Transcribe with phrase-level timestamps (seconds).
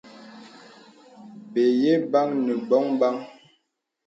[1.51, 3.15] Bəyìɛ bən nə bɔ̄n bən.